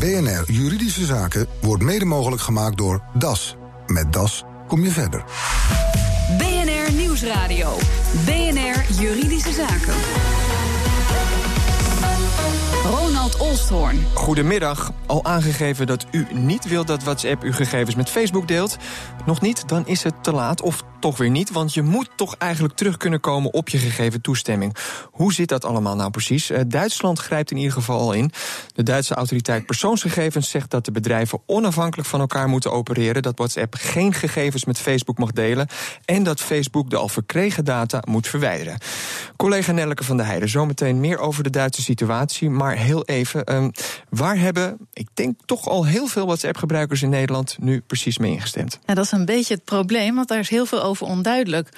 [0.00, 3.56] BNR Juridische Zaken wordt mede mogelijk gemaakt door DAS.
[3.86, 5.24] Met DAS kom je verder.
[6.38, 7.76] BNR Nieuwsradio.
[8.24, 9.94] BNR Juridische Zaken.
[12.84, 14.06] Ronald Olsthoorn.
[14.14, 14.92] Goedemiddag.
[15.06, 18.76] Al aangegeven dat u niet wilt dat WhatsApp uw gegevens met Facebook deelt?
[19.26, 20.62] Nog niet, dan is het te laat.
[20.62, 24.20] Of toch weer niet, want je moet toch eigenlijk terug kunnen komen op je gegeven
[24.20, 24.76] toestemming.
[25.10, 26.50] Hoe zit dat allemaal nou precies?
[26.50, 28.32] Uh, Duitsland grijpt in ieder geval al in.
[28.74, 33.74] De Duitse autoriteit persoonsgegevens zegt dat de bedrijven onafhankelijk van elkaar moeten opereren, dat WhatsApp
[33.78, 35.68] geen gegevens met Facebook mag delen
[36.04, 38.78] en dat Facebook de al verkregen data moet verwijderen.
[39.36, 43.64] Collega Nelleke van der Heijden, zometeen meer over de Duitse situatie, maar heel even, uh,
[44.08, 48.78] waar hebben, ik denk toch al heel veel WhatsApp-gebruikers in Nederland nu precies mee ingestemd?
[48.84, 51.68] Dat is een beetje het probleem, want daar is heel veel over onduidelijk.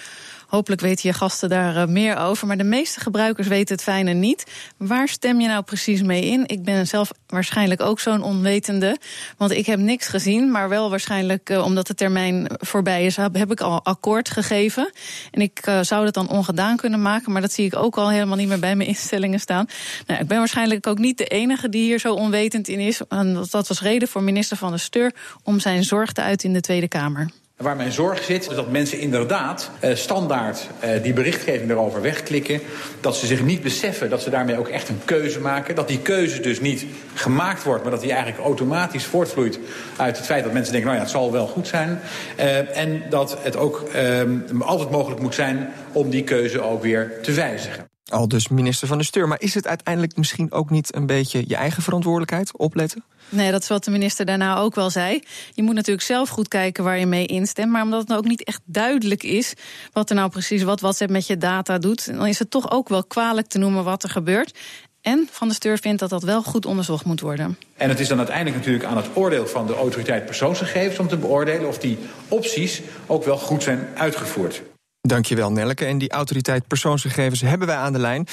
[0.53, 2.47] Hopelijk weten je gasten daar uh, meer over.
[2.47, 4.45] Maar de meeste gebruikers weten het fijne niet.
[4.77, 6.45] Waar stem je nou precies mee in?
[6.47, 8.99] Ik ben zelf waarschijnlijk ook zo'n onwetende.
[9.37, 10.51] Want ik heb niks gezien.
[10.51, 14.93] Maar wel waarschijnlijk, uh, omdat de termijn voorbij is, heb ik al akkoord gegeven.
[15.31, 17.33] En ik uh, zou dat dan ongedaan kunnen maken.
[17.33, 19.67] Maar dat zie ik ook al helemaal niet meer bij mijn instellingen staan.
[20.07, 23.01] Nou, ik ben waarschijnlijk ook niet de enige die hier zo onwetend in is.
[23.09, 26.55] En dat was reden voor minister Van der Steur om zijn zorg te uiten in
[26.55, 27.42] de Tweede Kamer.
[27.63, 32.61] Waar mijn zorg zit, is dat mensen inderdaad uh, standaard uh, die berichtgeving erover wegklikken.
[33.01, 35.75] Dat ze zich niet beseffen dat ze daarmee ook echt een keuze maken.
[35.75, 39.59] Dat die keuze dus niet gemaakt wordt, maar dat die eigenlijk automatisch voortvloeit
[39.97, 42.01] uit het feit dat mensen denken, nou ja, het zal wel goed zijn.
[42.39, 43.85] Uh, en dat het ook
[44.59, 47.92] altijd mogelijk moet zijn om die keuze ook weer te wijzigen.
[48.11, 49.29] Al dus minister van de Steur.
[49.29, 53.05] Maar is het uiteindelijk misschien ook niet een beetje je eigen verantwoordelijkheid opletten?
[53.29, 55.23] Nee, dat is wat de minister daarna ook wel zei.
[55.53, 57.71] Je moet natuurlijk zelf goed kijken waar je mee instemt.
[57.71, 59.55] Maar omdat het ook niet echt duidelijk is
[59.93, 62.89] wat er nou precies wat WhatsApp met je data doet, dan is het toch ook
[62.89, 64.59] wel kwalijk te noemen wat er gebeurt.
[65.01, 67.59] En Van de Steur vindt dat dat wel goed onderzocht moet worden.
[67.77, 71.17] En het is dan uiteindelijk natuurlijk aan het oordeel van de autoriteit persoonsgegevens om te
[71.17, 74.63] beoordelen of die opties ook wel goed zijn uitgevoerd.
[75.09, 75.85] Dankjewel, Nelleke.
[75.85, 78.27] En die autoriteit persoonsgegevens hebben wij aan de lijn.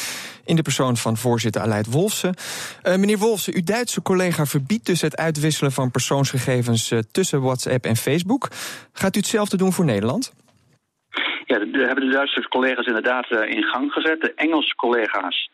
[0.45, 2.35] In de persoon van voorzitter Aleid Wolfsen.
[2.83, 7.85] Uh, meneer Wolfsen, uw Duitse collega verbiedt dus het uitwisselen van persoonsgegevens uh, tussen WhatsApp
[7.85, 8.47] en Facebook.
[8.93, 10.33] Gaat u hetzelfde doen voor Nederland?
[11.45, 14.21] Ja, dat hebben de Duitse collega's inderdaad uh, in gang gezet.
[14.21, 15.49] De Engelse collega's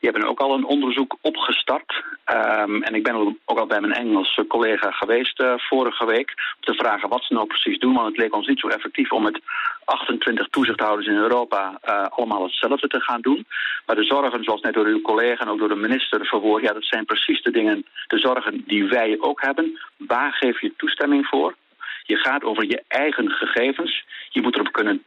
[0.00, 2.04] die hebben ook al een onderzoek opgestart.
[2.32, 6.34] Um, en ik ben ook al bij mijn Engelse collega geweest uh, vorige week...
[6.56, 7.94] om te vragen wat ze nou precies doen.
[7.94, 9.40] Want het leek ons niet zo effectief om met
[9.84, 11.80] 28 toezichthouders in Europa...
[11.84, 13.46] Uh, allemaal hetzelfde te gaan doen.
[13.86, 16.62] Maar de zorgen, zoals net door uw collega en ook door de minister verwoord...
[16.62, 19.78] ja, dat zijn precies de dingen, de zorgen die wij ook hebben.
[19.96, 21.54] Waar geef je toestemming voor?
[22.02, 24.04] Je gaat over je eigen gegevens.
[24.30, 25.04] Je moet erop kunnen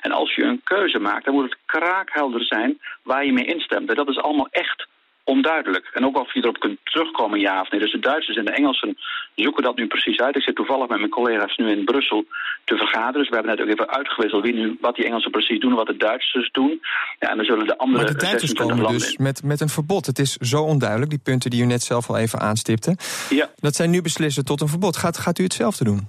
[0.00, 3.88] En als je een keuze maakt, dan moet het kraakhelder zijn waar je mee instemt.
[3.88, 4.86] En dat is allemaal echt
[5.24, 5.90] onduidelijk.
[5.92, 7.80] En ook of je erop kunt terugkomen, ja of nee.
[7.80, 8.96] Dus de Duitsers en de Engelsen
[9.34, 10.36] zoeken dat nu precies uit.
[10.36, 12.24] Ik zit toevallig met mijn collega's nu in Brussel
[12.64, 13.20] te vergaderen.
[13.20, 15.76] Dus we hebben net ook even uitgewisseld wie nu, wat die Engelsen precies doen en
[15.76, 16.80] wat de Duitsers doen.
[17.18, 20.06] Ja, en dan zullen de andere maar de Duitsers komen dus met, met een verbod.
[20.06, 22.96] Het is zo onduidelijk, die punten die u net zelf al even aanstipte.
[23.30, 23.48] Ja.
[23.56, 24.96] Dat zij nu beslissen tot een verbod.
[24.96, 26.08] Gaat, gaat u hetzelfde doen?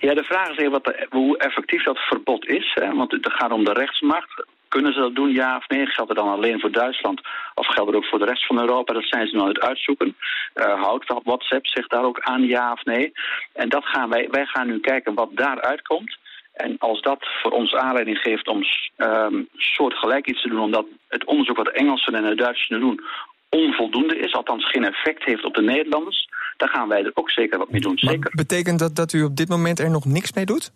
[0.00, 2.72] Ja, de vraag is even wat de, hoe effectief dat verbod is.
[2.74, 2.94] Hè?
[2.94, 4.44] Want het gaat om de rechtsmacht.
[4.74, 5.86] Kunnen ze dat doen, ja of nee?
[5.86, 7.20] Geldt het dan alleen voor Duitsland
[7.54, 8.92] of geldt het ook voor de rest van Europa?
[8.92, 10.16] Dat zijn ze nu aan het uitzoeken.
[10.54, 13.12] Uh, houdt WhatsApp zich daar ook aan, ja of nee?
[13.52, 16.18] En dat gaan wij, wij gaan nu kijken wat daaruit komt.
[16.52, 18.62] En als dat voor ons aanleiding geeft om
[18.96, 20.60] um, soortgelijk iets te doen...
[20.60, 23.00] omdat het onderzoek wat de Engelsen en de Duitsers doen
[23.48, 24.32] onvoldoende is...
[24.32, 26.28] althans geen effect heeft op de Nederlanders...
[26.56, 27.98] dan gaan wij er ook zeker wat mee doen.
[27.98, 28.18] Zeker.
[28.18, 30.72] Maar betekent dat dat u op dit moment er nog niks mee doet?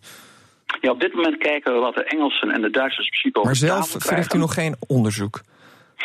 [0.81, 3.55] Ja, op dit moment kijken we wat de Engelsen en de Duitsers precies over Maar
[3.55, 5.41] zelf verricht u nog geen onderzoek?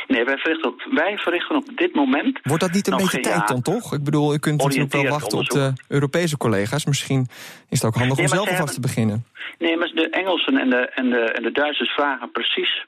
[0.06, 2.40] Nee, wij verrichten, op, wij verrichten op dit moment...
[2.42, 3.92] Wordt dat niet een beetje tijd ja, dan toch?
[3.92, 5.62] Ik bedoel, u kunt natuurlijk wel wachten onderzoek.
[5.62, 6.84] op de Europese collega's.
[6.84, 7.26] Misschien
[7.68, 9.24] is het ook handig nee, om zelf alvast te beginnen.
[9.58, 12.86] Nee, maar de Engelsen en de, en, de, en de Duitsers vragen precies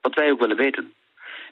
[0.00, 0.92] wat wij ook willen weten.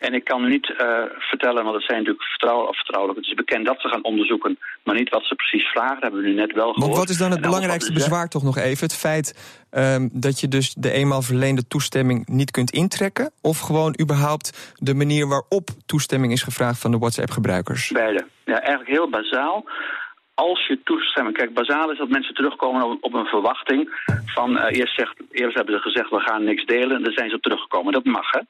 [0.00, 0.76] En ik kan u niet uh,
[1.18, 3.18] vertellen, want het zijn natuurlijk vertrouwelijk, vertrouwelijk.
[3.18, 5.94] Het is bekend dat ze gaan onderzoeken, maar niet wat ze precies vragen.
[5.94, 6.96] Dat hebben we nu net wel gehoord.
[6.96, 8.86] Wat is dan het belangrijkste bezwaar toch nog even?
[8.86, 13.30] Het feit um, dat je dus de eenmaal verleende toestemming niet kunt intrekken?
[13.42, 17.90] Of gewoon überhaupt de manier waarop toestemming is gevraagd van de WhatsApp-gebruikers?
[17.90, 18.26] Beide.
[18.44, 19.64] Ja, eigenlijk heel bazaal
[20.40, 21.36] als je toestemming...
[21.36, 23.80] Kijk, bazaal is dat mensen terugkomen op, een verwachting
[24.24, 24.56] van...
[24.56, 27.40] Uh, eerst, zegt, eerst hebben ze gezegd, we gaan niks delen, en dan zijn ze
[27.40, 27.92] teruggekomen.
[27.92, 28.40] Dat mag, hè.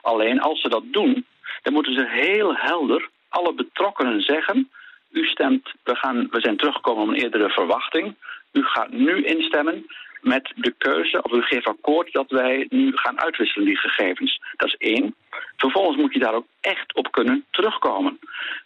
[0.00, 1.26] Alleen, als ze dat doen,
[1.62, 4.70] dan moeten ze heel helder alle betrokkenen zeggen...
[5.10, 8.14] u stemt, we, gaan, we zijn teruggekomen op een eerdere verwachting.
[8.52, 9.86] U gaat nu instemmen
[10.26, 14.40] met de keuze, of u geeft akkoord dat wij nu gaan uitwisselen die gegevens.
[14.56, 15.14] Dat is één.
[15.56, 18.18] Vervolgens moet je daar ook echt op kunnen terugkomen.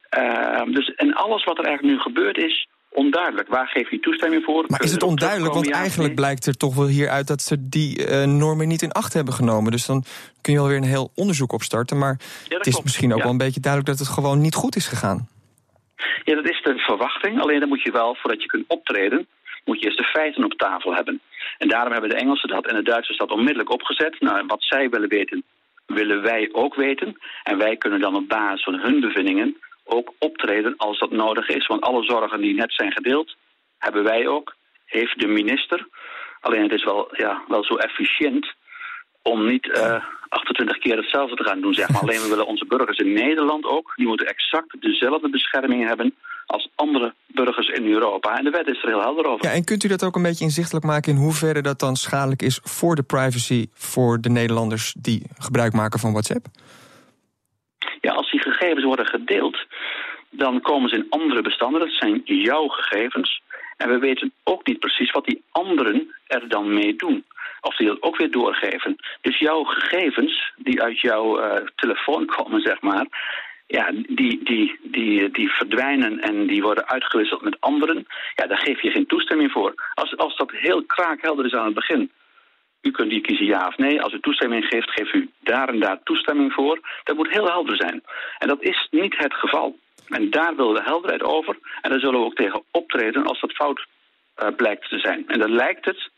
[0.09, 3.49] Ehm, dus en alles wat er eigenlijk nu gebeurd is, onduidelijk.
[3.49, 4.65] Waar geef je toestemming voor?
[4.67, 5.55] Maar is het onduidelijk?
[5.55, 9.13] Want eigenlijk blijkt er toch wel hieruit dat ze die uh, normen niet in acht
[9.13, 9.71] hebben genomen.
[9.71, 10.05] Dus dan
[10.41, 11.99] kun je alweer een heel onderzoek opstarten.
[11.99, 14.87] Maar het is misschien ook wel een beetje duidelijk dat het gewoon niet goed is
[14.87, 15.29] gegaan.
[16.25, 17.41] Ja, dat is de verwachting.
[17.41, 19.27] Alleen dan moet je wel, voordat je kunt optreden,
[19.65, 21.21] moet je eerst de feiten op tafel hebben.
[21.63, 24.21] En daarom hebben de Engelsen dat en de Duitsers dat onmiddellijk opgezet.
[24.21, 25.45] Nou, wat zij willen weten,
[25.87, 27.17] willen wij ook weten.
[27.43, 31.67] En wij kunnen dan op basis van hun bevindingen ook optreden als dat nodig is.
[31.67, 33.37] Want alle zorgen die net zijn gedeeld,
[33.79, 34.55] hebben wij ook,
[34.85, 35.87] heeft de minister.
[36.41, 38.53] Alleen het is wel, ja, wel zo efficiënt
[39.23, 41.75] om niet uh, eh, 28 keer hetzelfde te gaan doen.
[41.75, 42.01] Zeg maar.
[42.03, 46.15] Alleen we willen onze burgers in Nederland ook, die moeten exact dezelfde bescherming hebben
[46.81, 48.39] andere burgers in Europa.
[48.39, 49.47] En de wet is er heel helder over.
[49.47, 52.43] Ja, en kunt u dat ook een beetje inzichtelijk maken in hoeverre dat dan schadelijk
[52.43, 56.47] is voor de privacy voor de Nederlanders die gebruik maken van WhatsApp?
[58.01, 59.67] Ja, als die gegevens worden gedeeld,
[60.31, 61.81] dan komen ze in andere bestanden.
[61.81, 63.43] Dat zijn jouw gegevens.
[63.77, 67.25] En we weten ook niet precies wat die anderen er dan mee doen.
[67.61, 68.97] Of die dat ook weer doorgeven.
[69.21, 73.07] Dus jouw gegevens, die uit jouw uh, telefoon komen, zeg maar...
[73.73, 78.07] Ja, die, die, die, die verdwijnen en die worden uitgewisseld met anderen.
[78.35, 79.75] Ja, daar geef je geen toestemming voor.
[79.95, 82.11] Als, als dat heel kraakhelder is aan het begin...
[82.83, 84.03] U kunt die kiezen ja of nee.
[84.03, 86.81] Als u toestemming geeft, geeft u daar en daar toestemming voor.
[87.05, 88.03] Dat moet heel helder zijn.
[88.39, 89.79] En dat is niet het geval.
[90.09, 91.59] En daar willen we helderheid over.
[91.81, 93.87] En daar zullen we ook tegen optreden als dat fout
[94.43, 95.29] uh, blijkt te zijn.
[95.29, 96.11] En daar lijkt het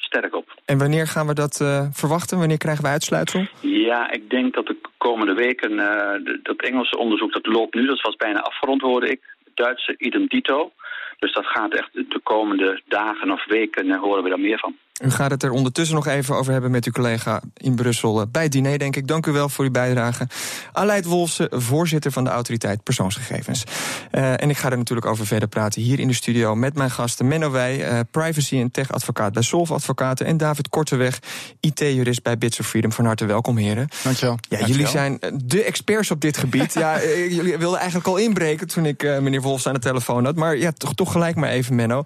[0.00, 0.60] sterk op.
[0.64, 2.38] En wanneer gaan we dat uh, verwachten?
[2.38, 3.46] Wanneer krijgen we uitsluitsel?
[3.60, 5.72] Ja, ik denk dat de komende weken...
[5.72, 7.86] Uh, dat Engelse onderzoek dat loopt nu.
[7.86, 9.20] Dat was bijna afgerond, hoorde ik.
[9.54, 10.72] Duitse idem dito.
[11.18, 14.76] Dus dat gaat echt de komende dagen of weken horen we daar meer van.
[15.00, 18.26] U gaat het er ondertussen nog even over hebben met uw collega in Brussel eh,
[18.32, 19.06] bij het diner, denk ik.
[19.06, 20.26] Dank u wel voor uw bijdrage.
[20.72, 23.64] Aleid Wolfsen, voorzitter van de autoriteit persoonsgegevens.
[24.12, 26.90] Uh, en ik ga er natuurlijk over verder praten hier in de studio met mijn
[26.90, 31.18] gasten Menno Wij, uh, privacy en tech advocaat bij Solve Advocaten en David Korteweg,
[31.60, 32.92] IT-jurist bij Bits of Freedom.
[32.92, 33.88] Van harte welkom, heren.
[34.02, 34.38] Dankjewel.
[34.40, 34.76] Ja, Dankjewel.
[34.76, 36.72] jullie zijn de experts op dit gebied.
[36.74, 40.36] ja, jullie wilden eigenlijk al inbreken toen ik meneer Wolfs aan de telefoon had.
[40.36, 42.02] Maar ja, toch, toch gelijk maar even, Menno.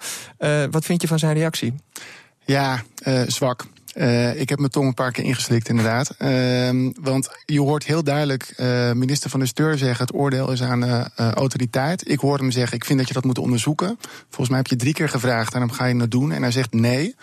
[0.70, 1.74] wat vind je van zijn reactie?
[2.44, 3.66] Ja, uh, zwak.
[3.94, 6.14] Uh, ik heb mijn tong een paar keer ingeslikt, inderdaad.
[6.18, 10.62] Uh, want je hoort heel duidelijk uh, minister van de Steur zeggen: het oordeel is
[10.62, 12.10] aan autoriteit.
[12.10, 13.98] Ik hoorde hem zeggen: ik vind dat je dat moet onderzoeken.
[14.28, 16.32] Volgens mij heb je drie keer gevraagd: en dan ga je het doen.
[16.32, 17.14] En hij zegt nee.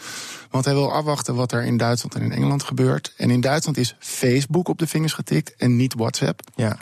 [0.50, 3.14] Want hij wil afwachten wat er in Duitsland en in Engeland gebeurt.
[3.18, 6.42] En in Duitsland is Facebook op de vingers getikt en niet WhatsApp.
[6.56, 6.78] Ja.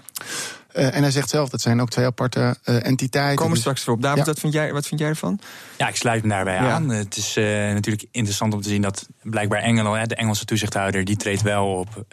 [0.75, 3.35] Uh, en hij zegt zelf, dat zijn ook twee aparte uh, entiteiten.
[3.35, 4.01] Komen we straks erop.
[4.01, 4.25] David, ja.
[4.25, 5.39] wat, vind jij, wat vind jij ervan?
[5.77, 6.71] Ja, ik sluit me daarbij ja.
[6.71, 6.89] aan.
[6.89, 11.15] Het is uh, natuurlijk interessant om te zien dat blijkbaar Engeland, de Engelse toezichthouder, die
[11.15, 12.05] treedt wel op.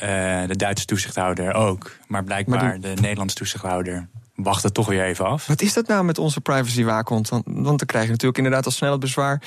[0.46, 1.96] de Duitse toezichthouder ook.
[2.06, 5.46] Maar blijkbaar maar de Nederlandse toezichthouder wacht het toch weer even af.
[5.46, 7.28] Wat is dat nou met onze privacywaakhond?
[7.28, 9.42] Want, want dan krijg je natuurlijk inderdaad al snel het bezwaar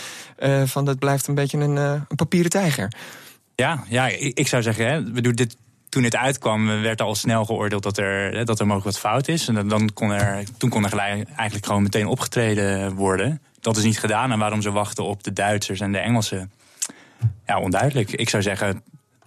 [0.65, 2.91] van dat blijft een beetje een, een papieren tijger.
[3.55, 5.55] Ja, ja ik, ik zou zeggen, hè, we doen dit
[5.89, 9.47] toen het uitkwam, werd al snel geoordeeld dat er, dat er mogelijk wat fout is.
[9.47, 13.41] En dan kon er, toen kon er eigenlijk gewoon meteen opgetreden worden.
[13.61, 14.31] Dat is niet gedaan.
[14.31, 16.51] En waarom ze wachten op de Duitsers en de Engelsen?
[17.45, 18.11] Ja, onduidelijk.
[18.11, 18.83] Ik zou zeggen,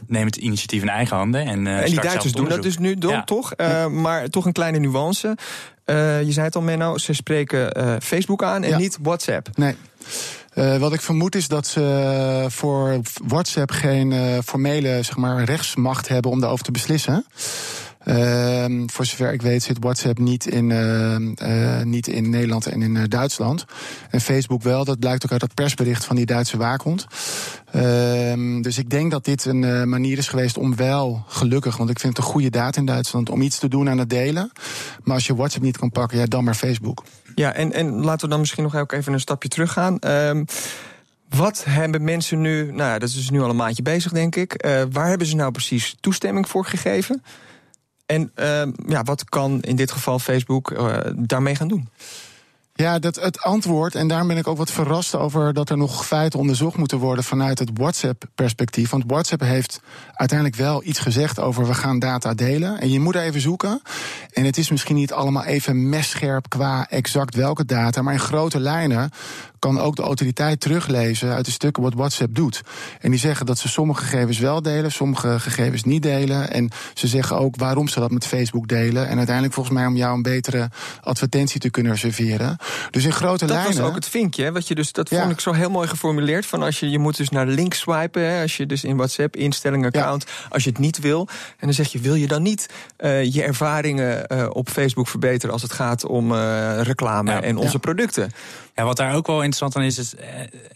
[0.06, 1.46] neem het initiatief in eigen handen.
[1.46, 3.24] En, uh, en die Duitsers doen dat dus nu ja.
[3.24, 3.52] toch?
[3.56, 5.36] Uh, maar toch een kleine nuance.
[5.86, 8.76] Uh, je zei het al, Menno, ze spreken Facebook aan en ja.
[8.76, 9.48] niet WhatsApp.
[9.54, 9.76] Nee.
[10.54, 16.08] Uh, wat ik vermoed is dat ze voor WhatsApp geen uh, formele zeg maar, rechtsmacht
[16.08, 17.26] hebben om daarover te beslissen.
[18.04, 23.06] Uh, voor zover ik weet zit WhatsApp niet in, uh, niet in Nederland en in
[23.08, 23.64] Duitsland.
[24.10, 27.06] En Facebook wel, dat blijkt ook uit het persbericht van die Duitse waakhond.
[27.72, 31.98] Ehm, dus ik denk dat dit een manier is geweest om wel, gelukkig, want ik
[31.98, 34.52] vind het een goede daad in Duitsland, om iets te doen aan het delen.
[35.02, 37.04] Maar als je WhatsApp niet kan pakken, ja, dan maar Facebook.
[37.34, 39.98] Ja, en, en laten we dan misschien nog even een stapje teruggaan.
[40.06, 40.44] Um,
[41.28, 44.66] wat hebben mensen nu, nou dat is dus nu al een maandje bezig, denk ik.
[44.90, 47.22] Waar hebben ze nou precies toestemming voor gegeven?
[48.12, 51.88] En uh, ja, wat kan in dit geval Facebook uh, daarmee gaan doen?
[52.74, 56.06] Ja, dat, het antwoord, en daar ben ik ook wat verrast over dat er nog
[56.06, 58.90] feiten onderzocht moeten worden vanuit het WhatsApp-perspectief.
[58.90, 59.80] Want WhatsApp heeft
[60.12, 62.80] uiteindelijk wel iets gezegd over we gaan data delen.
[62.80, 63.82] En je moet even zoeken.
[64.32, 68.60] En het is misschien niet allemaal even messcherp qua exact welke data, maar in grote
[68.60, 69.10] lijnen
[69.62, 72.62] kan ook de autoriteit teruglezen uit de stukken wat WhatsApp doet.
[73.00, 76.50] En die zeggen dat ze sommige gegevens wel delen, sommige gegevens niet delen.
[76.50, 79.08] En ze zeggen ook waarom ze dat met Facebook delen.
[79.08, 82.56] En uiteindelijk volgens mij om jou een betere advertentie te kunnen serveren.
[82.90, 83.72] Dus in grote dat lijnen.
[83.72, 85.88] Dat was ook het vinkje, hè, wat je dus, dat vond ik zo heel mooi
[85.88, 86.46] geformuleerd.
[86.46, 89.36] Van als je, je moet dus naar links swipen, hè, als je dus in WhatsApp
[89.36, 91.28] instellingen account, als je het niet wil.
[91.30, 95.52] En dan zeg je, wil je dan niet uh, je ervaringen uh, op Facebook verbeteren
[95.52, 97.78] als het gaat om uh, reclame ja, en onze ja.
[97.78, 98.30] producten?
[98.74, 100.14] Ja, wat daar ook wel interessant aan is, is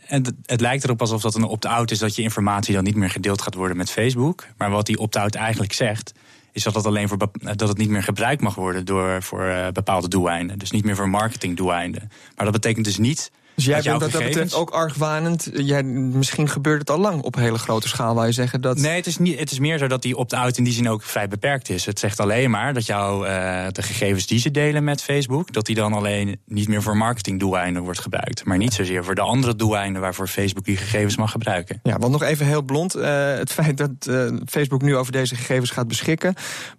[0.01, 3.11] het, het lijkt erop alsof dat een opt-out is dat je informatie dan niet meer
[3.11, 4.47] gedeeld gaat worden met Facebook.
[4.57, 6.13] Maar wat die opt-out eigenlijk zegt,
[6.53, 9.69] is dat het alleen voor dat het niet meer gebruikt mag worden door voor uh,
[9.73, 10.59] bepaalde doeleinden.
[10.59, 12.11] Dus niet meer voor marketingdoeleinden.
[12.37, 15.51] Maar dat betekent dus niet dus jij bent dat betreft ook argwanend.
[15.53, 18.79] Jij, misschien gebeurt het al lang op hele grote schaal, waar je zeggen dat.
[18.79, 21.03] Nee, het is, niet, het is meer zo dat die opt-out in die zin ook
[21.03, 21.87] vrij beperkt is.
[21.87, 25.67] Het zegt alleen maar dat jouw uh, de gegevens die ze delen met Facebook, dat
[25.67, 28.45] die dan alleen niet meer voor marketingdoeleinden wordt gebruikt.
[28.45, 31.81] Maar niet zozeer voor de andere doeleinden waarvoor Facebook die gegevens mag gebruiken.
[31.83, 32.97] Ja, want nog even heel blond.
[32.97, 36.35] Uh, het feit dat uh, Facebook nu over deze gegevens gaat beschikken,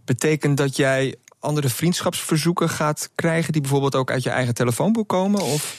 [0.05, 5.41] betekent dat jij andere vriendschapsverzoeken gaat krijgen die bijvoorbeeld ook uit je eigen telefoonboek komen?
[5.41, 5.75] Of?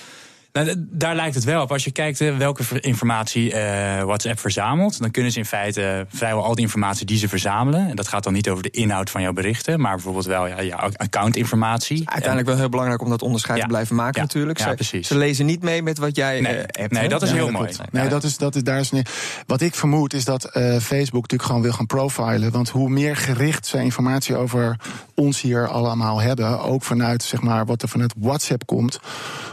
[0.64, 1.72] Nou, daar lijkt het wel op.
[1.72, 6.54] Als je kijkt welke informatie uh, WhatsApp verzamelt, dan kunnen ze in feite vrijwel al
[6.54, 7.88] die informatie die ze verzamelen.
[7.88, 10.62] En dat gaat dan niet over de inhoud van jouw berichten, maar bijvoorbeeld wel ja,
[10.62, 12.02] jouw accountinformatie.
[12.04, 13.64] Uiteindelijk wel heel belangrijk om dat onderscheid ja.
[13.64, 14.22] te blijven maken, ja.
[14.22, 14.58] natuurlijk.
[14.58, 15.06] Ja, ze, precies.
[15.06, 16.54] ze lezen niet mee met wat jij nee.
[16.54, 16.92] uh, hebt.
[16.92, 17.70] Nee, dat is heel dat mooi.
[17.90, 19.10] Nee, dat is, dat is, daar is niet.
[19.46, 22.50] Wat ik vermoed is dat uh, Facebook natuurlijk gewoon wil gaan profilen.
[22.50, 24.76] Want hoe meer gericht zij informatie over
[25.14, 29.00] ons hier allemaal hebben, ook vanuit zeg maar, wat er vanuit WhatsApp komt,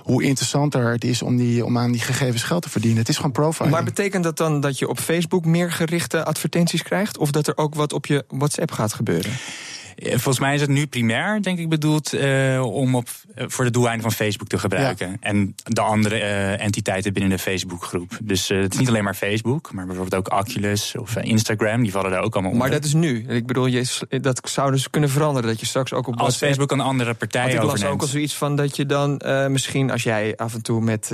[0.04, 3.00] hoe interessanter het is om, die, om aan die gegevens geld te verdienen.
[3.00, 3.74] Het is gewoon profiling.
[3.74, 7.18] Maar betekent dat dan dat je op Facebook meer gerichte advertenties krijgt?
[7.18, 9.32] Of dat er ook wat op je WhatsApp gaat gebeuren?
[9.98, 13.72] Volgens mij is het nu primair, denk ik, bedoeld uh, om op, uh, voor de
[13.72, 15.10] doeleinden van Facebook te gebruiken.
[15.10, 15.16] Ja.
[15.20, 18.18] En de andere uh, entiteiten binnen de Facebookgroep.
[18.24, 21.82] Dus het is niet alleen maar Facebook, maar bijvoorbeeld ook Oculus of Instagram.
[21.82, 22.68] Die vallen daar ook allemaal onder.
[22.68, 23.26] Maar dat is nu.
[23.28, 23.86] Ik bedoel, je,
[24.22, 25.50] dat zou dus kunnen veranderen.
[25.50, 27.94] Dat je straks ook op Als Facebook een andere partij Want ik las overneemt.
[27.94, 31.12] ook al zoiets van dat je dan misschien als jij af en toe met,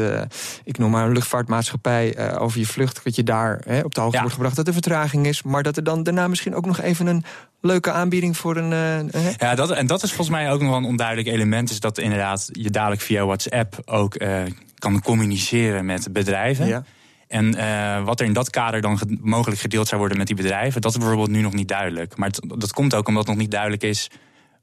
[0.63, 4.15] ik noem maar een luchtvaartmaatschappij over je vlucht, dat je daar hè, op de hoogte
[4.15, 4.21] ja.
[4.21, 5.43] wordt gebracht dat er vertraging is.
[5.43, 7.23] Maar dat er dan daarna misschien ook nog even een
[7.61, 9.07] leuke aanbieding voor een.
[9.15, 11.69] Uh, ja, dat, en dat is volgens mij ook nog wel een onduidelijk element.
[11.69, 14.41] Is dat inderdaad je dadelijk via WhatsApp ook uh,
[14.75, 16.67] kan communiceren met bedrijven.
[16.67, 16.83] Ja.
[17.27, 20.35] En uh, wat er in dat kader dan ge mogelijk gedeeld zou worden met die
[20.35, 22.17] bedrijven, dat is bijvoorbeeld nu nog niet duidelijk.
[22.17, 24.09] Maar het, dat komt ook omdat nog niet duidelijk is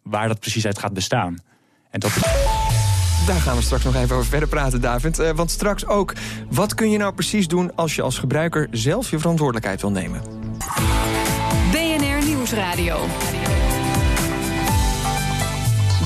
[0.02, 1.38] waar dat precies uit gaat bestaan.
[1.90, 2.12] En dat.
[3.26, 5.18] Daar gaan we straks nog even over verder praten, David.
[5.18, 6.14] Uh, want straks ook,
[6.50, 10.37] wat kun je nou precies doen als je als gebruiker zelf je verantwoordelijkheid wil nemen?
[12.48, 13.06] Nieuwsradio.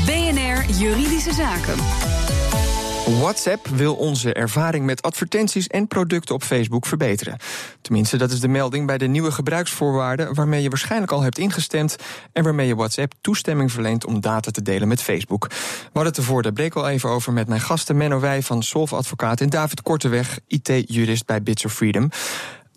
[0.07, 1.75] BNR Juridische Zaken.
[3.21, 7.37] WhatsApp wil onze ervaring met advertenties en producten op Facebook verbeteren.
[7.81, 11.97] Tenminste, dat is de melding bij de nieuwe gebruiksvoorwaarden waarmee je waarschijnlijk al hebt ingestemd
[12.33, 15.51] en waarmee je WhatsApp toestemming verleent om data te delen met Facebook.
[15.85, 18.95] Hadden het ervoor, daar breek al even over met mijn gasten Menno Wij van Solve
[18.95, 22.11] Advocaat en David Korteweg, IT-jurist bij Bits of Freedom.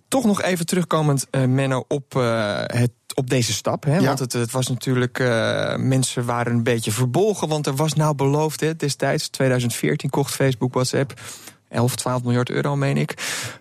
[0.08, 3.84] Toch nog even terugkomend, uh, Menno, op uh, het op deze stap.
[3.84, 3.98] Hè?
[3.98, 4.06] Ja.
[4.06, 5.20] Want het, het, was natuurlijk.
[5.20, 7.48] Uh, mensen waren een beetje verbolgen.
[7.48, 11.14] Want er was nou beloofd hè, destijds, 2014, kocht Facebook WhatsApp.
[11.70, 13.14] 11, 12 miljard euro, meen ik.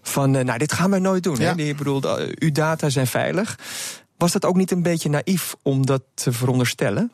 [0.03, 1.37] Van, uh, nou, dit gaan wij nooit doen.
[1.37, 1.55] Ja.
[1.55, 1.63] Hè?
[1.63, 3.59] Ik bedoel, uh, uw data zijn veilig.
[4.17, 7.13] Was dat ook niet een beetje naïef om dat te veronderstellen?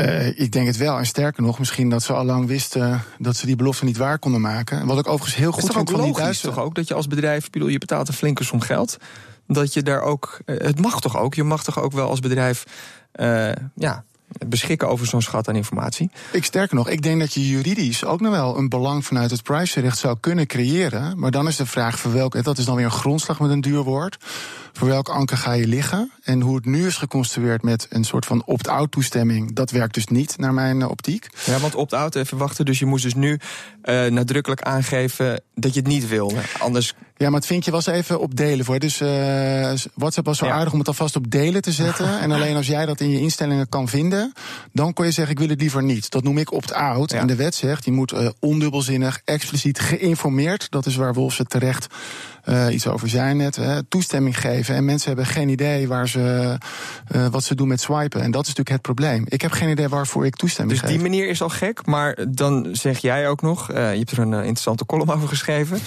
[0.00, 0.98] Uh, ik denk het wel.
[0.98, 4.18] En sterker nog, misschien dat ze al lang wisten dat ze die belofte niet waar
[4.18, 4.86] konden maken.
[4.86, 6.54] Wat ik overigens heel goed vind van die Duitsers.
[6.54, 8.96] toch ook dat je als bedrijf, bedoel, je betaalt een flinke som geld.
[9.52, 10.38] Dat je daar ook.
[10.46, 11.34] Uh, het mag toch ook?
[11.34, 12.64] Je mag toch ook wel als bedrijf.
[13.14, 14.04] Uh, ja,
[14.46, 16.10] beschikken over zo'n schat aan informatie.
[16.32, 19.42] Ik sterker nog, ik denk dat je juridisch ook nog wel een belang vanuit het
[19.42, 21.18] privacyrecht zou kunnen creëren.
[21.18, 23.60] Maar dan is de vraag voor welke, dat is dan weer een grondslag met een
[23.60, 24.16] duur woord.
[24.72, 26.10] Voor welk anker ga je liggen?
[26.22, 30.06] En hoe het nu is geconstrueerd met een soort van opt-out toestemming, dat werkt dus
[30.06, 31.28] niet naar mijn optiek.
[31.44, 32.64] Ja, want opt-out, even wachten.
[32.64, 33.38] Dus je moest dus nu
[33.84, 36.32] uh, nadrukkelijk aangeven dat je het niet wil.
[36.58, 36.94] Anders.
[37.16, 38.78] Ja, maar het vinkje was even op delen voor.
[38.78, 39.08] Dus uh,
[39.94, 40.52] WhatsApp was zo ja.
[40.52, 42.18] aardig om het alvast op delen te zetten.
[42.20, 44.32] en alleen als jij dat in je instellingen kan vinden,
[44.72, 46.10] dan kon je zeggen: ik wil het liever niet.
[46.10, 47.10] Dat noem ik opt-out.
[47.10, 47.18] Ja.
[47.18, 50.70] En de wet zegt: je moet uh, ondubbelzinnig, expliciet geïnformeerd.
[50.70, 51.86] Dat is waar Wolfs het terecht
[52.48, 54.74] uh, iets over zei net, hè, toestemming geven.
[54.74, 56.58] En mensen hebben geen idee waar ze,
[57.16, 58.20] uh, wat ze doen met swipen.
[58.20, 59.24] En dat is natuurlijk het probleem.
[59.28, 60.96] Ik heb geen idee waarvoor ik toestemming dus geef.
[60.96, 63.70] Dus die manier is al gek, maar dan zeg jij ook nog...
[63.70, 65.78] Uh, je hebt er een interessante column over geschreven.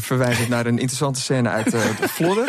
[0.00, 2.48] verwijzend naar een interessante scène uit de Vlodder.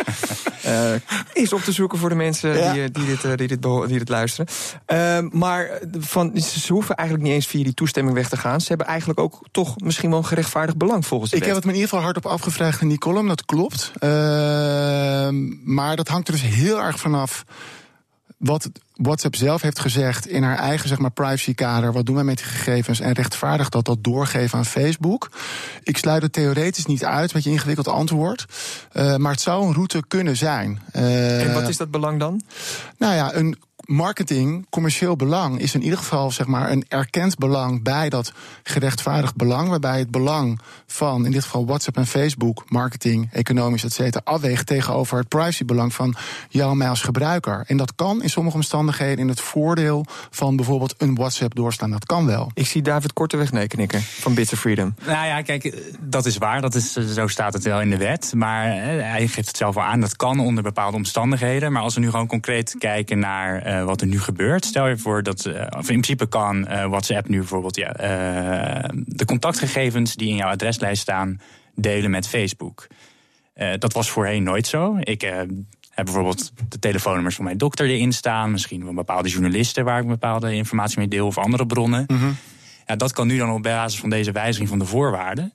[0.66, 0.94] Uh,
[1.32, 4.46] is op te zoeken voor de mensen die, die, dit, die, dit die dit luisteren.
[4.92, 8.60] Uh, maar van, ze hoeven eigenlijk niet eens via die toestemming weg te gaan.
[8.60, 11.64] Ze hebben eigenlijk ook toch misschien wel een gerechtvaardigd belang volgens de Ik heb het
[11.64, 13.92] me in ieder geval hardop afgevraagd in die column, dat klopt.
[15.64, 17.44] maar dat hangt er dus heel erg vanaf
[18.38, 21.92] wat WhatsApp zelf heeft gezegd in haar eigen zeg maar, privacykader.
[21.92, 23.00] Wat doen wij met die gegevens?
[23.00, 25.30] En rechtvaardig dat dat doorgeven aan Facebook.
[25.82, 28.44] Ik sluit het theoretisch niet uit, met je ingewikkeld antwoord.
[28.92, 30.80] Uh, maar het zou een route kunnen zijn.
[30.96, 32.40] Uh, en wat is dat belang dan?
[32.98, 37.82] Nou ja, een marketing, commercieel belang, is in ieder geval zeg maar, een erkend belang
[37.82, 39.68] bij dat gerechtvaardigd belang.
[39.68, 44.66] Waarbij het belang van in dit geval WhatsApp en Facebook, marketing, economisch, et cetera, afweegt
[44.66, 46.14] tegenover het privacybelang van
[46.48, 47.64] jou en mij als gebruiker.
[47.66, 51.90] En dat kan in sommige omstandigheden in het voordeel van bijvoorbeeld een WhatsApp doorstaan.
[51.90, 52.50] Dat kan wel.
[52.54, 54.94] Ik zie David Korteweg nee knikken van Bits of Freedom.
[55.06, 56.60] Nou ja, kijk, dat is waar.
[56.60, 58.32] Dat is, zo staat het wel in de wet.
[58.36, 60.00] Maar hij geeft het zelf al aan.
[60.00, 61.72] Dat kan onder bepaalde omstandigheden.
[61.72, 64.64] Maar als we nu gewoon concreet kijken naar uh, wat er nu gebeurt.
[64.64, 67.92] Stel je voor dat, uh, of in principe kan uh, WhatsApp nu bijvoorbeeld ja,
[68.92, 71.40] de contactgegevens die in jouw adreslijst staan
[71.74, 72.86] delen met Facebook.
[73.78, 74.96] dat was voorheen nooit zo.
[75.00, 75.20] Ik
[75.90, 78.50] heb bijvoorbeeld de telefoonnummers van mijn dokter erin staan.
[78.50, 82.04] Misschien van bepaalde journalisten waar ik bepaalde informatie mee deel of andere bronnen.
[82.06, 82.36] Mm -hmm.
[82.86, 85.52] ja, dat kan nu dan op basis van deze wijziging van de voorwaarden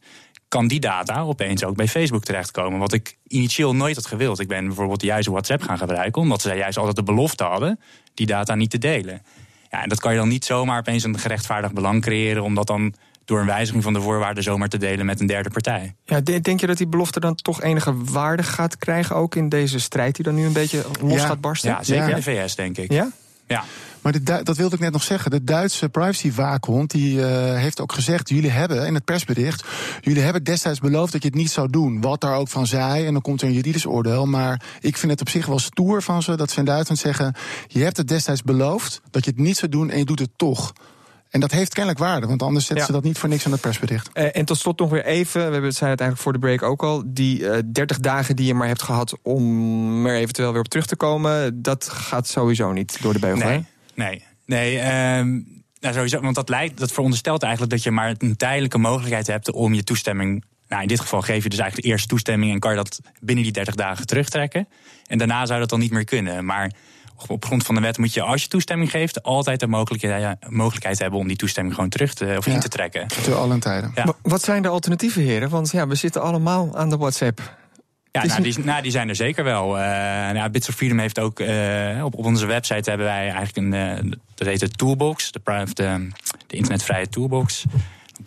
[0.49, 2.79] kan die data opeens ook bij Facebook terechtkomen.
[2.79, 4.39] Wat ik initieel nooit had gewild.
[4.39, 7.79] Ik ben bijvoorbeeld juist WhatsApp gaan gebruiken, omdat zij juist altijd de belofte hadden
[8.13, 9.21] die data niet te delen.
[9.69, 12.93] Ja, en dat kan je dan niet zomaar opeens een gerechtvaardigd belang creëren, omdat dan
[13.25, 15.95] door een wijziging van de voorwaarden zomaar te delen met een derde partij.
[16.05, 19.79] Ja, denk je dat die belofte dan toch enige waarde gaat krijgen, ook in deze
[19.79, 21.69] strijd die dan nu een beetje los gaat barsten?
[21.69, 22.91] Ja, zeker in de VS, denk ik.
[22.91, 23.09] Ja?
[23.49, 23.63] Ja.
[24.01, 25.31] Maar dat wilde ik net nog zeggen.
[25.31, 27.25] De Duitse privacywaakhond die uh,
[27.55, 29.65] heeft ook gezegd: jullie hebben in het persbericht,
[30.01, 32.01] jullie hebben destijds beloofd dat je het niet zou doen.
[32.01, 34.25] Wat daar ook van zij, en dan komt er een juridisch oordeel.
[34.25, 37.35] Maar ik vind het op zich wel stoer van ze dat ze in Duitsland zeggen:
[37.67, 40.31] je hebt het destijds beloofd dat je het niet zou doen en je doet het
[40.35, 40.73] toch.
[41.29, 43.61] En dat heeft kennelijk waarde, want anders zetten ze dat niet voor niks aan het
[43.61, 44.09] persbericht.
[44.13, 46.61] Uh, en tot slot nog weer even, we hebben het het eigenlijk voor de break
[46.61, 47.03] ook al.
[47.05, 50.85] Die uh, 30 dagen die je maar hebt gehad om er eventueel weer op terug
[50.85, 53.49] te komen, dat gaat sowieso niet door de beugel.
[53.49, 53.65] Nee.
[53.95, 55.17] Nee, nee.
[55.17, 59.27] Um, nou sowieso, want dat, lijkt, dat veronderstelt eigenlijk dat je maar een tijdelijke mogelijkheid
[59.27, 60.43] hebt om je toestemming.
[60.67, 62.99] Nou, in dit geval geef je dus eigenlijk de eerste toestemming en kan je dat
[63.19, 64.67] binnen die 30 dagen terugtrekken.
[65.05, 66.45] En daarna zou dat dan niet meer kunnen.
[66.45, 66.71] Maar
[67.27, 70.99] op grond van de wet moet je, als je toestemming geeft, altijd de mogelijkheid, mogelijkheid
[70.99, 73.07] hebben om die toestemming gewoon terug te, of in te trekken.
[73.07, 73.91] Te allen tijden.
[73.95, 74.13] Ja.
[74.21, 75.49] Wat zijn de alternatieven, heren?
[75.49, 77.57] Want ja, we zitten allemaal aan de WhatsApp.
[78.11, 79.77] Ja, nou die, nou, die, zijn er zeker wel.
[79.77, 79.83] Uh,
[80.31, 84.05] nou, Bits of Freedom heeft ook uh, op, op, onze website hebben wij eigenlijk een
[84.05, 85.41] uh, dat heet de Toolbox, de,
[85.73, 86.07] de,
[86.47, 87.65] de internetvrije Toolbox.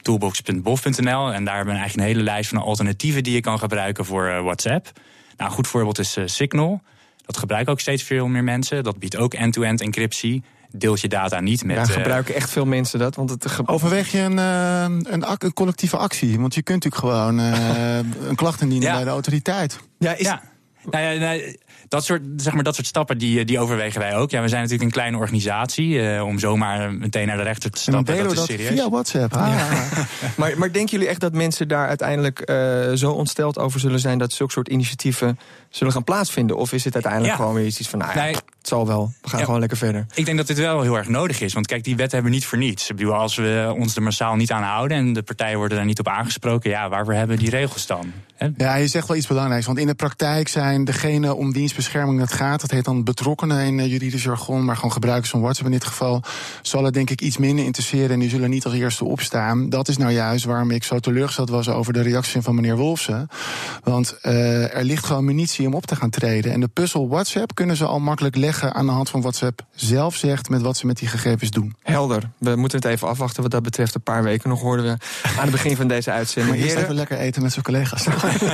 [0.03, 4.05] Toolbox.bof.nl en daar hebben we eigenlijk een hele lijst van alternatieven die je kan gebruiken
[4.05, 4.91] voor WhatsApp.
[5.37, 6.83] Nou, een goed voorbeeld is Signal.
[7.23, 8.85] Dat gebruiken ook steeds veel meer mensen.
[8.85, 10.43] Dat biedt ook end-to-end -end encryptie
[10.77, 11.77] deelt je data niet met.
[11.77, 13.15] Ja, gebruiken echt veel mensen dat?
[13.15, 16.41] Want het Overweeg je een, een, een, collectieve actie?
[16.41, 17.39] Want je kunt natuurlijk gewoon
[18.29, 18.95] een klacht indienen ja.
[18.95, 19.81] bij de autoriteit.
[19.99, 20.27] Ja, is...
[20.27, 20.43] ja.
[20.91, 21.57] Nou ja, nou,
[21.93, 24.31] dat soort, zeg maar, dat soort stappen die, die overwegen wij ook.
[24.31, 25.89] Ja, we zijn natuurlijk een kleine organisatie.
[25.89, 28.17] Uh, om zomaar meteen naar de rechter te stappen.
[28.17, 28.69] dat is dat serieus.
[28.69, 29.35] Via WhatsApp.
[29.35, 29.49] Ah.
[29.49, 29.67] Ja.
[30.37, 34.19] maar, maar denken jullie echt dat mensen daar uiteindelijk uh, zo ontsteld over zullen zijn
[34.19, 35.39] dat zulke soort initiatieven
[35.71, 36.57] zullen gaan plaatsvinden?
[36.57, 38.37] Of is het uiteindelijk gewoon weer iets van, nou ja, nee.
[38.63, 39.13] Het zal wel.
[39.23, 40.07] We gaan ja, gewoon lekker verder.
[40.15, 41.53] Ik denk dat dit wel heel erg nodig is.
[41.53, 42.91] Want kijk, die wet hebben we niet voor niets.
[42.91, 45.87] Ik bedoel, als we ons er massaal niet aan houden en de partijen worden daar
[45.87, 48.13] niet op aangesproken, ja, waarvoor hebben die regels dan?
[48.57, 49.67] Ja, je zegt wel iets belangrijks.
[49.67, 53.89] Want in de praktijk zijn degene om dienstbescherming dat gaat, dat heet dan betrokkenen in
[53.89, 56.23] juridisch jargon, maar gewoon gebruikers van WhatsApp in dit geval,
[56.63, 59.69] zal het denk ik iets minder interesseren en die zullen niet als eerste opstaan.
[59.69, 63.29] Dat is nou juist waarom ik zo teleurgesteld was over de reactie van meneer Wolfsen.
[63.83, 66.53] Want uh, er ligt gewoon munitie om op te gaan treden.
[66.53, 70.17] En de puzzel WhatsApp kunnen ze al makkelijk leggen aan de hand van WhatsApp zelf
[70.17, 71.77] zegt met wat ze met die gegevens doen.
[71.83, 72.31] Helder.
[72.39, 73.95] We moeten het even afwachten wat dat betreft.
[73.95, 74.91] Een paar weken nog hoorden we
[75.39, 76.57] aan het begin van deze uitzending.
[76.57, 78.07] Maar eerst even lekker eten met zijn collega's.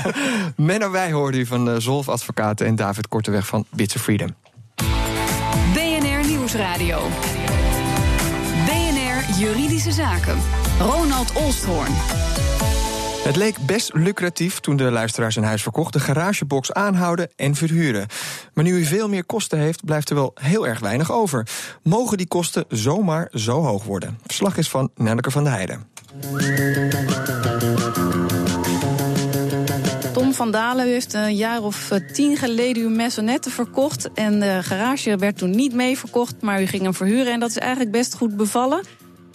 [0.57, 4.35] Menno Wij hoorden u van uh, Zolf Advocaten en David Korteweg van Bits of Freedom.
[5.73, 7.01] BNR Nieuwsradio.
[8.67, 10.39] BNR Juridische Zaken.
[10.79, 11.93] Ronald Olsthoorn.
[13.25, 18.07] Het leek best lucratief toen de luisteraars een huis verkocht, de garagebox aanhouden en verhuren.
[18.55, 21.47] Maar nu u veel meer kosten heeft, blijft er wel heel erg weinig over.
[21.83, 24.19] Mogen die kosten zomaar zo hoog worden?
[24.27, 25.87] Verslag is van Nelleke van der Heijden.
[30.13, 34.13] Tom van Dalen heeft een jaar of eh, tien geleden uw maisonnette verkocht.
[34.13, 37.33] En de garage werd toen niet mee verkocht, maar u ging hem verhuren.
[37.33, 38.85] En dat is eigenlijk best goed bevallen.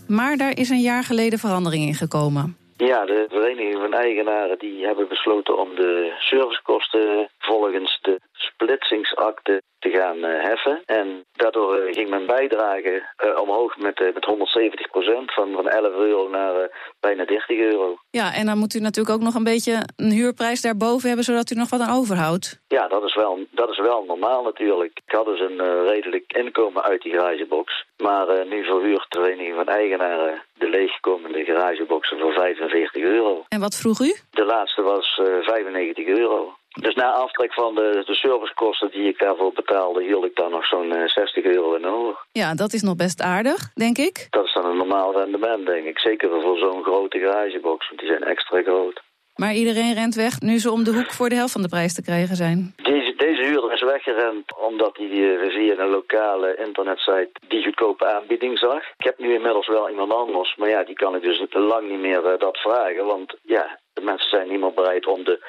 [0.08, 2.58] Maar daar is een jaar geleden verandering in gekomen.
[2.78, 8.20] Ja, de Vereniging van Eigenaren die hebben besloten om de servicekosten volgens de
[8.54, 10.82] splitsingsakte te gaan uh, heffen.
[10.86, 15.94] En daardoor uh, ging mijn bijdrage uh, omhoog met, met 170 procent, van, van 11
[15.94, 17.98] euro naar bijna 30 euro.
[18.10, 21.52] Ja, en dan moet u natuurlijk ook nog een beetje een huurprijs daarboven hebben, zodat
[21.52, 22.62] u nog wat aan overhoudt.
[22.68, 25.00] Ja, dat is wel, dat is wel normaal natuurlijk.
[25.06, 27.86] Ik had dus een redelijk inkomen uit die garagebox.
[27.98, 33.46] Maar nu verhuurt de Vereniging van Eigenaren de leegkomende garageboxen voor 45 euro.
[33.48, 34.16] En wat vroeg u?
[34.30, 36.54] De laatste was 95 euro.
[36.82, 40.66] Dus na aftrek van de, de servicekosten die ik daarvoor betaalde, hield ik dan nog
[40.66, 42.26] zo'n 60 euro in over.
[42.32, 44.28] Ja, dat is nog best aardig, denk ik.
[44.30, 46.00] Dat is dan een normaal rendement, denk ik.
[46.00, 49.02] Zeker voor zo'n grote garagebox, want die zijn extra groot.
[49.36, 51.94] Maar iedereen rent weg nu ze om de hoek voor de helft van de prijs
[51.94, 52.74] te krijgen zijn.
[52.76, 55.08] Deze, deze huurder is weggerend omdat hij
[55.50, 58.84] via een lokale internetsite die goedkope aanbieding zag.
[58.98, 62.00] Ik heb nu inmiddels wel iemand anders, maar ja, die kan ik dus lang niet
[62.00, 63.06] meer dat vragen.
[63.06, 65.46] Want ja, de mensen zijn niet meer bereid om de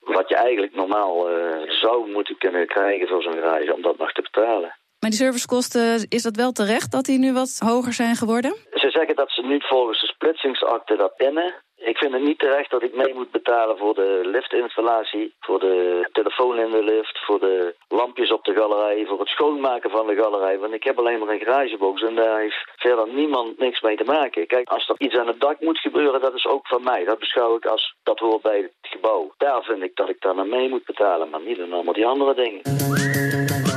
[0.00, 4.12] wat je eigenlijk normaal uh, zou moeten kunnen krijgen voor zo'n garage om dat nog
[4.12, 4.76] te betalen.
[5.00, 8.54] Maar die servicekosten, is dat wel terecht dat die nu wat hoger zijn geworden?
[8.70, 11.54] Ze zeggen dat ze niet volgens de splitsingsakte dat innen.
[11.76, 16.08] Ik vind het niet terecht dat ik mee moet betalen voor de liftinstallatie, voor de
[16.12, 20.14] telefoon in de lift, voor de lampjes op de galerij, voor het schoonmaken van de
[20.14, 20.58] galerij.
[20.58, 24.04] Want ik heb alleen maar een garagebox en daar heeft verder niemand niks mee te
[24.04, 24.46] maken.
[24.46, 27.04] Kijk, als er iets aan het dak moet gebeuren, dat is ook van mij.
[27.04, 29.32] Dat beschouw ik als dat hoort bij het gebouw.
[29.36, 32.34] Daar vind ik dat ik dan mee moet betalen, maar niet in allemaal die andere
[32.34, 33.69] dingen.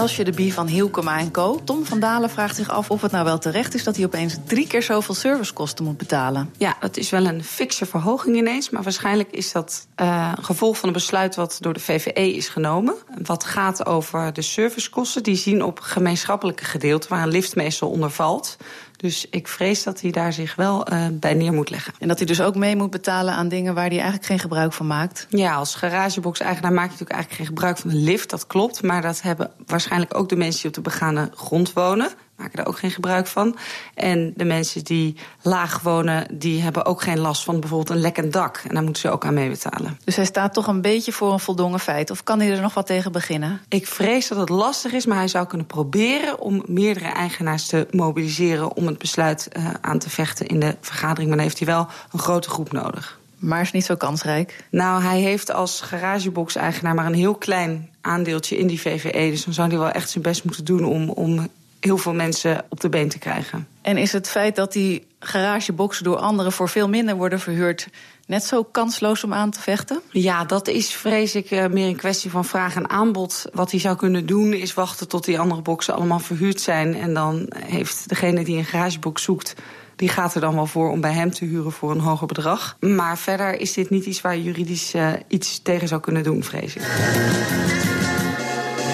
[0.00, 1.60] Elsje de Bie van Hielkema Co.
[1.64, 3.84] Tom van Dalen vraagt zich af of het nou wel terecht is...
[3.84, 6.54] dat hij opeens drie keer zoveel servicekosten moet betalen.
[6.56, 8.70] Ja, dat is wel een fikse verhoging ineens.
[8.70, 12.94] Maar waarschijnlijk is dat uh, gevolg van een besluit wat door de VVE is genomen.
[13.22, 15.22] Wat gaat over de servicekosten.
[15.22, 18.56] Die zien op gemeenschappelijke gedeelten waar een lift meestal onder valt.
[19.00, 21.92] Dus ik vrees dat hij daar zich wel uh, bij neer moet leggen.
[21.98, 24.72] En dat hij dus ook mee moet betalen aan dingen waar hij eigenlijk geen gebruik
[24.72, 25.26] van maakt?
[25.30, 28.82] Ja, als garagebox-eigenaar maak je natuurlijk eigenlijk geen gebruik van de lift, dat klopt.
[28.82, 32.66] Maar dat hebben waarschijnlijk ook de mensen die op de begane grond wonen maken daar
[32.66, 33.56] ook geen gebruik van.
[33.94, 38.32] En de mensen die laag wonen, die hebben ook geen last van bijvoorbeeld een lekkend
[38.32, 38.62] dak.
[38.68, 39.98] En daar moeten ze ook aan meebetalen.
[40.04, 42.10] Dus hij staat toch een beetje voor een voldongen feit?
[42.10, 43.60] Of kan hij er nog wat tegen beginnen?
[43.68, 47.86] Ik vrees dat het lastig is, maar hij zou kunnen proberen om meerdere eigenaars te
[47.90, 51.28] mobiliseren om het besluit uh, aan te vechten in de vergadering.
[51.28, 53.18] Maar dan heeft hij wel een grote groep nodig.
[53.40, 54.64] Maar is niet zo kansrijk?
[54.70, 59.30] Nou, hij heeft als garagebox-eigenaar maar een heel klein aandeeltje in die VVE.
[59.30, 61.48] Dus dan zou hij wel echt zijn best moeten doen om, om
[61.80, 63.68] heel veel mensen op de been te krijgen.
[63.82, 67.88] En is het feit dat die garageboxen door anderen voor veel minder worden verhuurd
[68.26, 70.00] net zo kansloos om aan te vechten?
[70.10, 73.44] Ja, dat is vrees ik eh, meer een kwestie van vraag en aanbod.
[73.52, 76.94] Wat hij zou kunnen doen is wachten tot die andere boxen allemaal verhuurd zijn.
[76.94, 79.54] En dan heeft degene die een garagebox zoekt
[80.00, 82.76] die gaat er dan wel voor om bij hem te huren voor een hoger bedrag.
[82.80, 86.44] Maar verder is dit niet iets waar je juridisch uh, iets tegen zou kunnen doen,
[86.44, 86.82] vrees ik.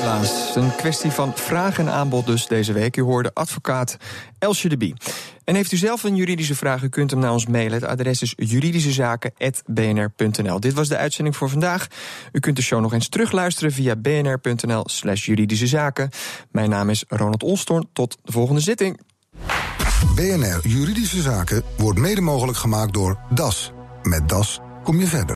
[0.07, 2.97] Een kwestie van vraag en aanbod dus deze week.
[2.97, 3.97] U hoorde advocaat
[4.39, 4.95] Elsje de Bie.
[5.45, 7.73] En heeft u zelf een juridische vraag, u kunt hem naar ons mailen.
[7.73, 10.61] Het adres is juridischezaken.bnr.nl.
[10.61, 11.87] Dit was de uitzending voor vandaag.
[12.33, 16.11] U kunt de show nog eens terugluisteren via bnr.nl slash juridische zaken.
[16.51, 17.89] Mijn naam is Ronald Olstorn.
[17.93, 19.01] Tot de volgende zitting.
[20.15, 23.73] BNR Juridische Zaken wordt mede mogelijk gemaakt door DAS.
[24.03, 25.35] Met DAS kom je verder.